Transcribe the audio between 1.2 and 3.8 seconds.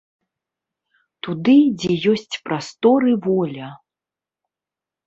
Туды, дзе ёсць прастор і воля!